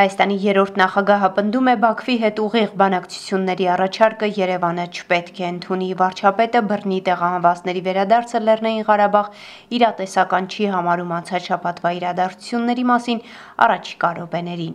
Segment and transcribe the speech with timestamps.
[0.00, 6.62] Հայաստանի երրորդ նախագահը պնդում է Բաքվի հետ ուղիղ բանակցությունների առաջարկը Երևանը չպետք է ընդունի։ Վարչապետը
[6.70, 9.28] բռնի տեղահանվածների վերադարձը Լեռնային Ղարաբաղ
[9.76, 13.20] իրատեսական չի համարում անցած շաբաթվա իրադարձությունների մասին
[13.60, 14.74] առաջիկա րոպեներին։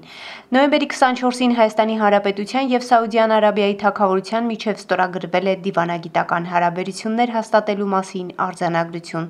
[0.53, 8.29] Նոյեմբերի 24-ին Հայաստանի Հանրապետության եւ Սաուդյան Արաբիայի թագավորության միջև ստորագրվել է դիվանագիտական հարաբերություններ հաստատելու մասին
[8.45, 9.25] արձանագրություն։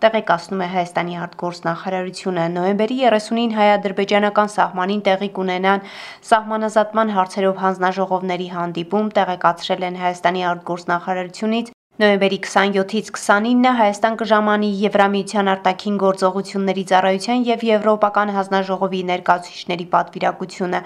[0.00, 5.84] Տեղեկացնում է Հայաստանի արտգործնախարարությունը նոյեմբերի 30-ին հայ-ադրբեջանական սահմանին տեղի կունենան
[6.30, 15.96] սահմանազատման հարցերով հանձնաժողովների հանդիպում տեղեկացրել են Հայաստանի արտգործնախարարությունից Նոյեմբերի 27-ից 29-ը Հայաստան կժամանի Եվրամիության արտաքին
[16.00, 20.80] գործողությունների ծառայության եւ Եվրոպական հանձնաժողովի ներկայացուցիչների պատվիրակությունը։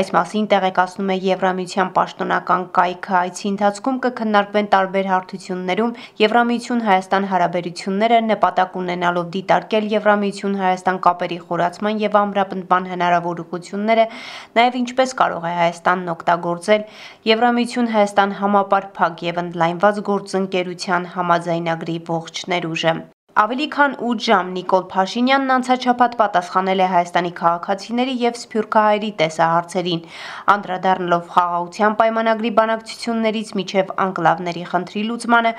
[0.00, 8.22] Այս մասին տեղեկացնում է Եվրամիության պաշտոնական կայքը։ Այցի ընթացքում կքննարկվեն տարբեր հարթություններում Եվրամիություն Հայաստան հարաբերությունները
[8.30, 14.06] նպատակ ունենալով դիտարկել Եվրամիություն Հայաստան կապերի խորացման եւ ամրապնդման հնարավոր ուղղությունները,
[14.60, 16.88] նաեւ ինչպես կարող է Հայաստանն օգտագործել
[17.34, 22.92] Եվրամիություն Հայաստան համապարփակ եւ ընդլայնված գործընկեր ընկերության համաձայնագրի ողջ ներուժը։
[23.38, 30.00] Ավելի քան 8 ժամ Նիկոլ Փաշինյանն անցաչափած պատասխանել է Հայաստանի քաղաքացիների եւ Սփյուռքահայերի տեսահարցերին,
[30.54, 35.52] անդրադառնալով խաղաղության պայմանագրի բանակցություններից միջև անկլավների խնդրի լուծմանը,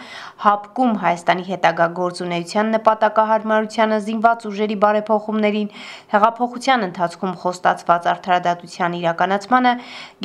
[0.43, 5.71] հապկում Հայաստանի հետագա գործունեության նպատակահարմարությանը զինված ուժերի բարեփոխումներին,
[6.11, 9.73] հեղափոխության ընթացքում խոստացված արդարադատության իրականացմանը,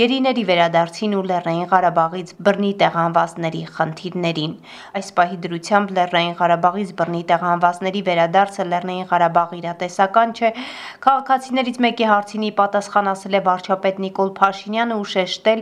[0.02, 4.58] գերիների վերադարձին ու Լեռնային Ղարաբաղից բռնի տեղանվածների խնդիրներին։
[4.98, 10.50] Այս պահի դրությամբ Լեռնային Ղարաբաղից բռնի տեղահանվածների վերադարձը Լեռնային Ղարաբաղ իրատեսական չէ։
[11.06, 15.60] Քաղաքացիներից մեկի հարցինի պատասխան ասել է վարչապետ Նիկոլ Փաշինյանը ու շեշտել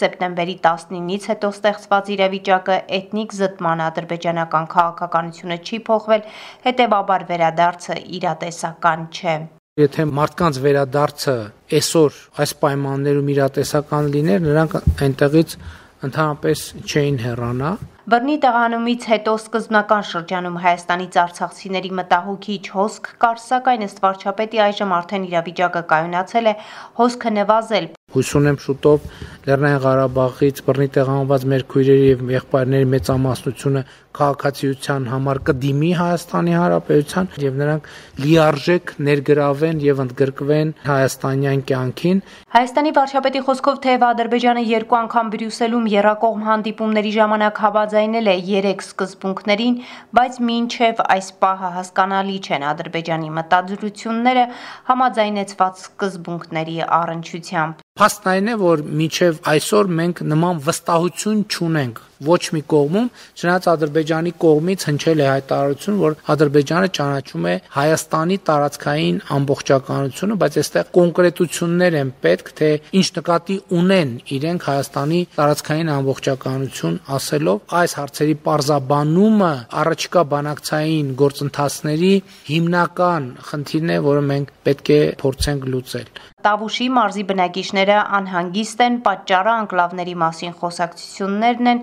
[0.00, 6.22] սեպտեմբերի 19-ից հետո ստեղծված իրավիճակը էթնիկ զտման ադրբեջանական քաղաքականությունը չի փոխվել,
[6.66, 9.36] հետևաբար վերադարձը իրատեսական չէ։
[9.76, 11.32] Եթե մարդկանց վերադարձը
[11.76, 15.56] այսօր այս պայմաններում իրատեսական լիներ, նրանք այնտեղից
[16.06, 23.98] ընդհանրապես չէին հեռանա, Բռնի տեղանումից հետո սկզբնական շրջանում Հայաստանից արցախցիների մտահոգիչ հոսք կար, սակայն ըստ
[24.04, 26.54] վարչապետի այժմ արդեն իրավիճակը կայունացել է,
[27.02, 29.08] հոսքը նվազել, Հույս ունեմ շուտով
[29.46, 33.82] Լեռնային Ղարաբաղից բռնի տեղանված մեր քույրերի եւ եղբայրների մեծամասնությունը
[34.16, 37.90] քաղաքացիության համար կդիմի Հայաստանի Հանրապետության եւ նրանք
[38.24, 42.22] լիարժեք ներգրավեն եւ ընդգրկվեն հայաստանյան կյանքին։
[42.56, 49.80] Հայաստանի վարչապետի խոսքով թեև Ադրբեջանը երկու անգամ Բրյուսելում երակողմ հանդիպումների ժամանակ հավաձայնել է 3 սկզբունքներին,
[50.16, 54.46] բայց մինչև այս պահը հասկանալի չեն Ադրբեջանի մտադրությունները
[54.92, 62.62] համաձայնեցված սկզբունքների առնչությամբ։ Փաստն այն է, որ միջև այսօր մենք նման վստահություն չունենք ոչ մի
[62.72, 70.58] կողմում, չնայած Ադրբեջանի կողմից հնչել է հայտարարություն, որ Ադրբեջանը ճանաչում է Հայաստանի տարածքային ամբողջականությունը, բայց
[70.62, 78.36] այստեղ կոնկրետություններ են պետք, թե ինչ նկատի ունեն իրենք Հայաստանի տարածքային ամբողջականություն ասելով այս հարցերի
[78.46, 79.52] parzabanումը
[79.82, 82.14] առաջիկա բանակցային գործընթացների
[82.50, 86.10] հիմնական խնդիրն է, որը մենք պետք է փորձենք լուծել։
[86.46, 91.80] Տավուշի մարզի բնակիչները անհանգիստ են, պատճառը անկլավների մասին խոսակցություններն են։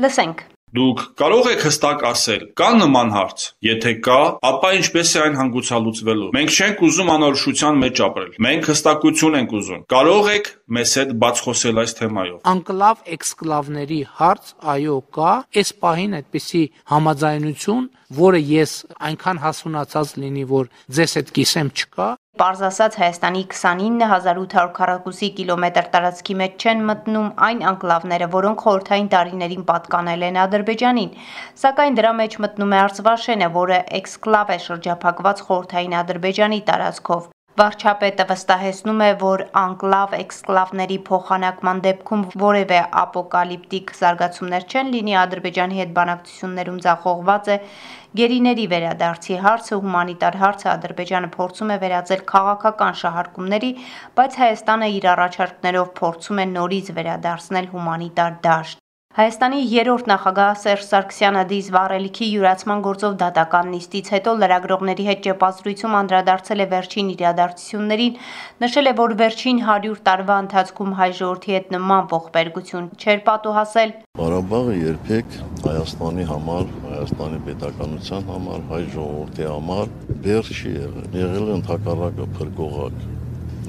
[0.00, 5.34] Լսենք։ Դուք կարող եք հստակ ասել, կա նման հարց։ Եթե կա, ապա ինչպես է այն
[5.36, 11.10] հանգուցալուծվելու։ Մենք չենք ուզում անորոշության մեջ ապրել։ Մենք հստակություն ենք ուզում։ Կարող եք մեզ հետ
[11.22, 16.62] բաց խոսել այս թեմայով։ Անկլավ էքսկլավների հարց, այո, կա։ Այս պահին այդպիսի
[16.92, 17.84] համաձայնություն,
[18.22, 18.72] որը ես
[19.10, 22.08] այնքան հասունացած լինի, որ ձեզ հետ կիսեմ չկա,
[22.40, 29.66] Պարզ ասած Հայաստանի 29800 քառակուսի կիլոմետր տարածքի մեջ չեն մտնում այն անկլավները, որոնք խորհրդային տարիներին
[29.68, 31.12] պատկանել են Ադրբեջանին,
[31.64, 39.00] սակայն դրա մեջ մտնում է Արցվաշենը, որը էքսկլավ է շրջափակված խորհրդային Ադրբեջանի տարածքով։ Վարչապետը վստահեցնում
[39.04, 47.50] է, որ անկլավ էքսկլավների փոխանակման դեպքում որևէ ապոկալիպտիկ զարգացումներ չեն լինի Ադրբեջանի հետ բանակցություններում ձախողված
[47.52, 47.58] է
[48.22, 53.72] գերիների վերադարձի հարցը, հումանիտար հարցը Ադրբեջանը փորձում է վերածել քաղաքական շահարկումների,
[54.16, 58.81] բայց Հայաստանը իր առաջարկներով փորձում է նորից վերադարձնել հումանիտար դաշտ։
[59.12, 65.96] Հայաստանի երրորդ նախագահ Սերժ Սարգսյանը դիզ վառելիքի յուրացման գործով դատական նիստից հետո լրագրողների հետ ճեպազրույցում
[65.98, 68.14] անդրադարձել է վերջին իրադարձություններին,
[68.64, 73.92] նշել է, որ վերջին 100 տարվա ընթացքում հայ ժողովրդի հետ նման ողբերգություն չէր պատուհասել։
[74.22, 75.36] Ղարաբաղը երբեք
[75.66, 79.92] Հայաստանի համար, Հայաստանի պետականության համար, հայ ժողովրդի համար
[80.24, 83.04] բեր չի եղել։ Եղել է ընդհակառակը փրկողակ։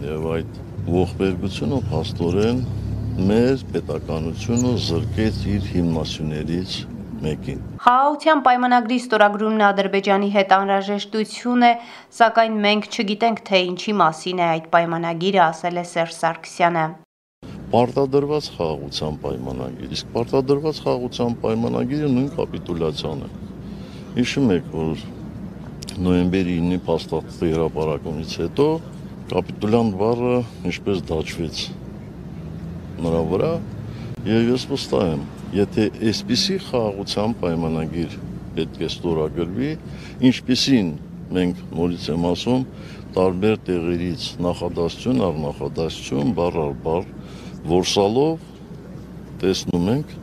[0.08, 0.64] Եվ այդ
[0.94, 2.64] ողբերգությունը փաստորեն
[3.14, 6.78] մեր պետականությունը զրկեց իր հիմնասյուներից
[7.22, 11.72] մեկին։ Խաղաղության պայմանագրի ստորագրումն Ադրբեջանի հետ անհրաժեշտություն է,
[12.18, 16.86] սակայն մենք չգիտենք, թե ինչի մասին է այդ պայմանագիրը, ասել է Սերժ Սարգսյանը
[17.74, 23.30] պարտադրված խաղաղության պայմանագիր։ Իսկ պարտադրված խաղաղության պայմանագիրը նույն կապիտուլյացիան է։
[24.18, 25.06] Հիշում եք, որ
[26.06, 28.68] նոյեմբերի 9-ի փաստաթղթի հրապարակումից հետո
[29.34, 30.36] կապիտուլյան բառը
[30.70, 31.64] ինչպես դաջվեց
[33.02, 33.52] նրա վրա
[34.28, 35.24] եւ ես վստահ եմ
[35.58, 38.18] եթե այսպիսի խաղաղության պայմանագիր
[38.58, 39.72] պետք է ստորագրվի
[40.30, 40.90] ինչպիսին
[41.38, 42.66] մենք նորից եմ ասում
[43.18, 47.08] տարբեր տեղերից նախադասություն առ նախադասություն բառ առ բառ
[47.74, 48.50] որսալով
[49.44, 50.18] տեսնում ենք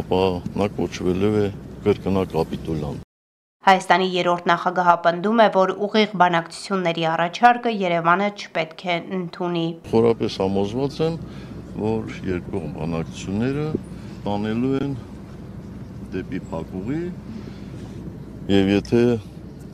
[0.00, 0.22] ապա
[0.60, 1.48] նա կոչվելու է
[1.86, 3.02] կրկնակապիտուլյան
[3.66, 10.98] Հայաստանի երրորդ նախագահը պնդում է, որ ուղիղ բանակցությունների առաջարկը Երևանը չպետք է ընդունի։ Խորապես համոզված
[11.06, 11.16] եմ,
[11.76, 13.66] որ երկկողմ բանակցությունները
[14.26, 14.92] տանելու են
[16.16, 17.00] դեպի փակուղի
[18.56, 19.02] եւ եթե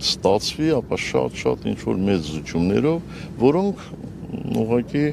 [0.02, 3.84] ստացվի, ապա շատ-շատ ինչ որ մեծ զուջումներով, որոնք
[4.62, 5.04] ուղղակի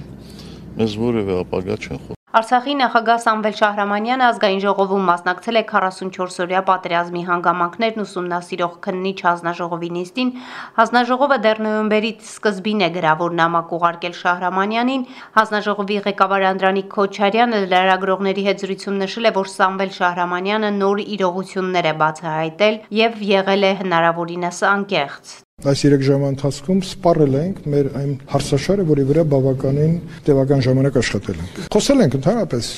[0.80, 7.24] մեզ որևէ ապագա չեն խոհ Արցախի նախագահ Սամվել Շահրամանյանը ազգային ժողովում մասնակցել է 44-օրյա պատերազմի
[7.30, 10.30] հանգամանքներն ուսումնասիրող քննիչ հանձնաժողովի նիստին։
[10.78, 15.08] Հանձնաժողովը դեռ նոյեմբերի սկզբին է գրավոր նամակ ուղարկել Շահրամանյանին։
[15.42, 22.00] Հանձնաժողովի ղեկավար Անդրանիկ Քոչարյանը լրագրողների հետ զրույցում նշել է, որ Սամվել Շահրամանյանը նոր իրողություններ է
[22.06, 28.84] բացահայտել եւ եղել է հնարավորինս անկեղծ։ Այս 3 ժամվա ընթացքում սպառել ենք մեր այն հարցաշարը,
[28.88, 32.70] որի վրա բավականին տևական ժամանակ աշխատել ենք։ Խոսել ենք ընդհանրապես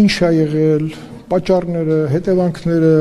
[0.00, 0.84] ինչ է եղել,
[1.30, 2.92] պատճառները, հետևանքները,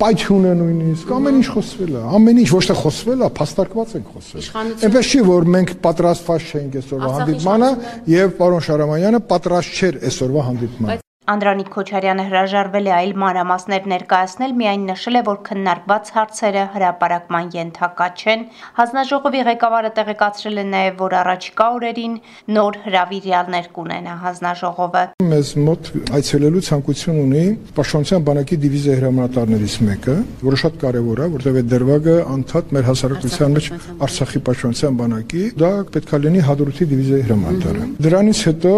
[0.00, 4.48] պայթյունը նույնիսկ ամեն ինչ խոսվել է ամեն ինչ ոչ թե խոսվել է փաստարկված ենք խոսել
[4.88, 7.70] այնպես չի որ մենք պատրաստված չենք այսօրվա հանդիպմանը
[8.14, 14.82] եւ պարոն Շարամանյանը պատրաստ չէր այսօրվա հանդիպմանը Անդրանիկ Քոչարյանը հրաժարվել է այլ մանրամասներ ներկայացնել, միայն
[14.90, 18.42] նշել է, որ քննարկված հարցերը հրապարակման ենթակա չեն։
[18.76, 22.18] Հանձնաժողովի ղեկավարը տեղեկացրել է նաև, որ առաջիկա օրերին
[22.58, 25.88] նոր հրավիրյալներ կունենա հանձնաժողովը։ Մեզ մոտ
[26.20, 27.44] այցելելու ցանկություն ունի
[27.80, 33.56] Պաշտպանության բանակի դիվիզիա հրամանատարներից մեկը, որը շատ կարևոր է, որտեղ այդ դերվագը անդադ մեր հասարակության
[33.56, 33.70] մեջ
[34.04, 38.74] Արցախի Պաշտպանության բանակի, դա պետքա լինի Հադրութի դիվիզիայի հրամանատարը։ Դրանից հետո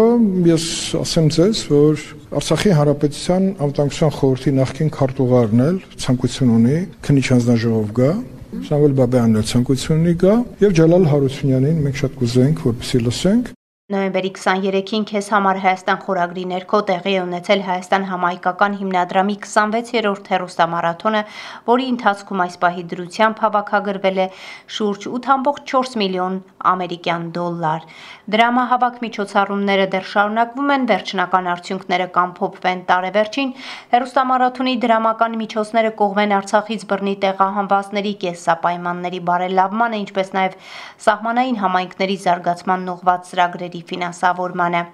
[0.47, 0.67] ես
[1.03, 8.09] ասեմ ձեզ, որ Արցախի Հանրապետության անվտանգության խորհրդի նախկին քարտուղարն էլ ցանկություն ունի քնիչ հանձնաժողով գա
[8.67, 10.35] Սամվել Բաբյանն էլ ցանկություն ունի գա
[10.65, 13.56] եւ Ջալալ Հարությունյանին մենք շատ կուզենք որպեսի լսենք
[13.87, 21.21] Նոյեմբերի 23-ին քեզ համար Հայաստան խորագրի ներքո տեղի է ունեցել Հայաստան համայնքական հիմնադրամի 26-րդ հերոստամարաթոնը,
[21.69, 24.25] որի ընթացքում այս պահի դրությամբ հավաքագրվել է
[24.75, 26.35] շուրջ 8.4 միլիոն
[26.73, 27.87] ամերիկյան դոլար։
[28.27, 33.55] Դրամահավաք միջոցառումները դեռ շարունակվում են, վերջնական արդյունքները կամփոփվեն տարեվերջին։
[33.95, 40.59] Հերոստամարաթոնի դրամական միջոցները կողմեն Արցախից բռնի տեղահանվածների կեսապայմանների բարելավմանը, ինչպես նաև
[41.07, 44.85] սահմանային համայնքների զարգացման ուղղված ծրագրերի ծրագրերի ֆինանսավորմանը։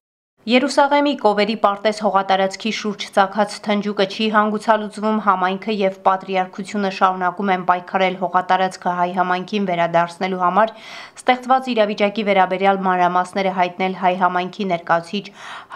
[0.44, 8.18] Երուսաղեմի կովերի պարտեզ հողատարածքի շուրջ ցակած թնջուկը չի հանգուցալուծվում համայնքը եւ պատրիարքությունը շարունակում են պայքարել
[8.24, 10.76] հողատարածքը հայ համայնքին վերադարձնելու համար
[11.24, 15.26] ստեղծված իրավիճակի վերաբերյալ մանրամասները հայտնել հայ համայնքի ներկայացիչ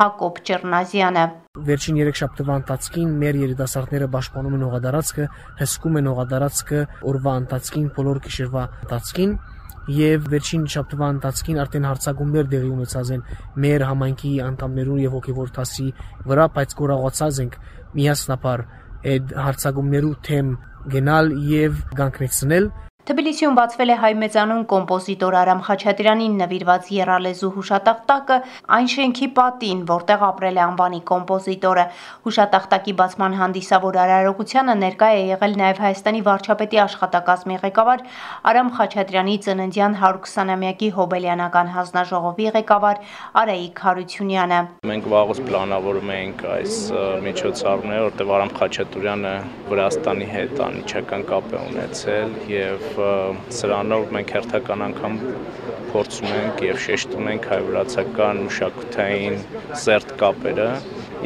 [0.04, 1.26] Հակոբ Ճեռնազյանը
[1.68, 5.30] Վերջին 3 շաբթվա ընթացքին մեր երիտասարդները պաշտպանում են հողատարածքը,
[5.64, 9.32] հսկում են հողատարածքը օրվա ընթացքին, բոլոր գիշերվա ընթացքին
[9.88, 13.22] եւ վերջին շաբթվա ընթացքին արդեն հարցակումներ դեղի ունեցած են
[13.64, 15.88] մեր համայնքի անդամներու եւ հոգեվոր տասի
[16.28, 17.58] վրա, բայց գորաղացած ենք
[17.98, 18.66] միասնապար
[19.08, 20.52] այդ հարցակումներու թեմ
[20.98, 22.70] գնալ եւ գանկնեցնել
[23.08, 28.38] Թբիլիսիում բացվել է հայ մեծանուն կոմպոզիտոր Արամ Խաչատրյանին նվիրված երալեզու հուշատախտակը
[28.78, 31.86] այն շենքի պատին, որտեղ ապրել է անվանի կոմպոզիտորը։
[32.28, 38.04] Հուշատախտակի բացման հանդիսավոր արարողությանը ներկա է եղել նաև Հայաստանի վարչապետի աշխատակազմի ղեկավար
[38.52, 43.02] Արամ Խաչատրյանի ծննդյան 120-ամյակի հոբելյանական հանձնաժողովի ղեկավար
[43.40, 44.60] Արայիկ Հարությունյանը։
[44.92, 46.76] Մենք վաղուց պլանավորում էինք այս
[47.24, 49.34] միջոցառումները, որտեղ Արամ Խաչատրյանը
[49.72, 52.97] Վրաստանի հետ անմիջական կապ է ունեցել եւ
[53.58, 55.20] սրանով մենք հերթական անգամ
[55.92, 59.38] փորձում ենք եւ շեշտում ենք հայ-վրացական մշակութային
[59.84, 60.72] սերտ կապերը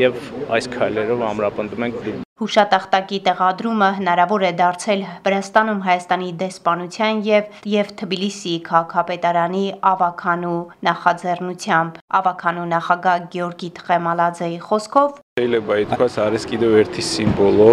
[0.02, 0.20] եւ
[0.58, 8.54] այս քայլերով ամրապնդում ենք Հուշատախտակի տեղադրումը հնարավոր է դարձել Վրաստանում Հայաստանի դեսպանության եւ եւ Թբիլիսի
[8.70, 9.62] քաղաքապետարանի
[9.92, 10.56] ավականու
[10.90, 17.73] նախաձեռնությամբ։ Ավականու նախագահ Գյորգի Թխեմալաձեի խոսքով Შეიძლება ითქვას არის კიდევ ერთი սիմվոլո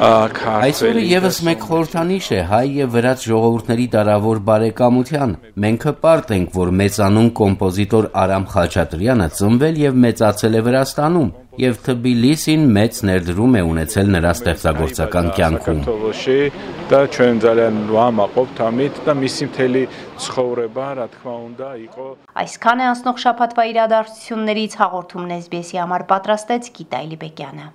[0.00, 5.34] Այսօրը եւս մեկ խորհրդանիշ է հայ եւ վրաց ժողովուրդների դարավոր բարեկամության։
[5.64, 12.62] Մենք հպարտ ենք, որ մեծանուն կոմպոզիտոր Արամ Խաչատրյանը ծնվել եւ մեծացել է Վրաստանում եւ Թբիլիսին
[12.76, 15.80] մեծ ներդրում է ունեցել նրա ստեղծագործական կյանքում։
[16.90, 19.82] դա ჩვენ ძალიან լուամակով թամիտ და მისი მთელი
[20.24, 22.06] ცხოვრება, რა თქმა უნდა, იყო
[22.40, 27.65] Այսքան է անցնող շաբաթվա իրադարձություններից հաղորդումն SBS-ի համար պատրաստեց Գիտա Իլիբեկյանը։